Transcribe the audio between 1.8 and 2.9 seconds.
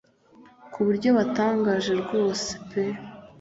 ryose pe